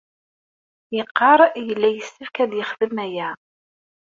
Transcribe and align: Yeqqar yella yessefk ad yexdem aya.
Yeqqar 0.95 1.39
yella 1.67 1.89
yessefk 1.91 2.35
ad 2.43 2.51
yexdem 2.55 2.95
aya. 3.05 3.29